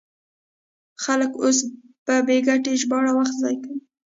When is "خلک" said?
1.03-1.31